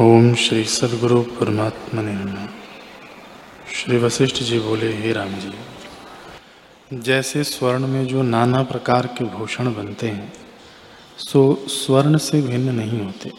[0.00, 2.46] ओम श्री सदगुरु परमात्मा ने
[3.74, 5.52] श्री वशिष्ठ जी बोले, हे राम जी
[6.92, 10.32] जैसे स्वर्ण में जो नाना प्रकार के भूषण बनते हैं,
[11.18, 13.30] सो स्वर्ण से भिन्न नहीं होते।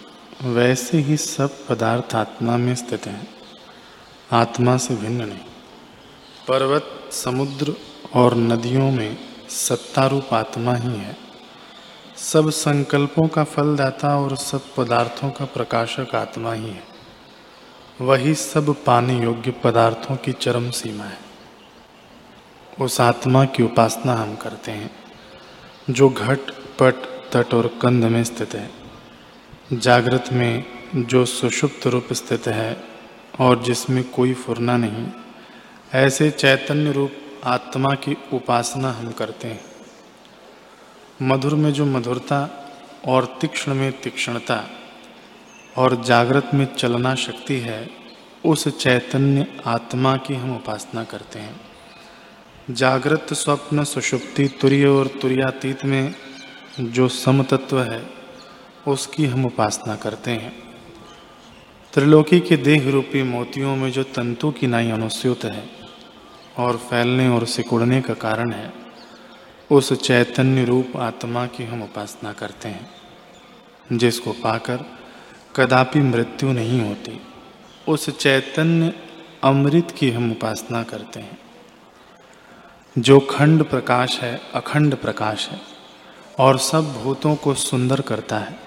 [0.44, 3.28] वैसे ही सब पदार्थ आत्मा में स्थित हैं।
[4.32, 5.46] आत्मा से भिन्न नहीं।
[6.48, 7.74] पर्वत, समुद्र
[8.14, 9.18] और नदियों में
[9.50, 11.25] सत्तारूप आत्मा ही है।
[12.18, 16.84] सब संकल्पों का फलदाता और सब पदार्थों का प्रकाशक आत्मा ही है।
[18.02, 21.18] वही सब पाने योग्य पदार्थों की चरम सीमा है।
[22.82, 24.92] उस आत्मा की उपासना हम करते हैं,
[25.90, 26.96] जो घट, पट,
[27.34, 28.72] तट और कंद में स्थित है।
[29.74, 30.64] जागृत में
[30.96, 32.84] जो सुषुप्त रूप स्थित है
[33.40, 35.08] और जिसमें कोई फुरना नहीं,
[35.94, 37.12] ऐसे चैतन्य रूप
[37.44, 39.75] आत्मा की उपासना हम करते हैं।
[41.22, 42.68] मधुर में जो मधुरता
[43.08, 44.70] और तीक्ष्ण में तीक्ष्णता
[45.78, 47.90] और जागृत में चलना शक्ति है,
[48.46, 51.62] उस चैतन्य आत्मा की हम उपासना करते हैं।
[52.72, 56.16] जागृत स्वप्न सुषुप्ति तुर्य और तुरैयातीत में
[56.80, 58.10] जो समतत्व है,
[58.88, 60.54] उसकी हम उपासना करते हैं।
[61.94, 65.70] त्रिलोकी के देह रूपी मोतियों में जो तंतु की नाई अनुस्यूत है
[66.58, 68.85] और फैलने और सिकुड़ने का कारण है
[69.72, 72.90] उस चैतन्य रूप आत्मा की हम उपासना करते हैं,
[73.94, 74.86] जिसको पाकर
[75.56, 77.22] कदापि मृत्यु नहीं होती।
[77.88, 78.94] उस चैतन्य
[79.44, 81.38] अमृत की हम उपासना करते हैं।
[82.98, 85.62] जो खंड प्रकाश है, अखंड प्रकाश है,
[86.40, 88.60] और सब भूतों को सुंदर करता है,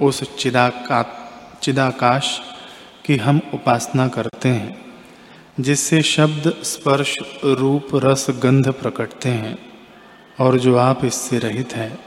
[0.00, 1.30] उस चिदाका,
[1.62, 2.40] चिदाकाश
[3.06, 4.94] की हम उपासना करते हैं,
[5.60, 9.68] जिससे शब्द, स्पर्श, रूप, रस, गंध प्रकटते हैं।
[10.40, 11.98] और जो आप इससे रहित हैं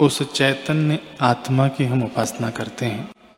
[0.00, 3.10] उस चैतन्य आत्मा की हम उपासना करते हैं।